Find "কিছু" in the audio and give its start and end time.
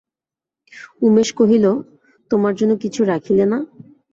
2.83-3.01